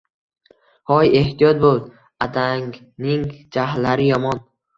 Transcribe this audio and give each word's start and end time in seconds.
Hoy, 0.93 1.09
ehtiyot 1.19 1.59
bo‘l, 1.65 1.77
adangning 2.27 3.29
jahllari 3.59 4.09
yomon. 4.11 4.43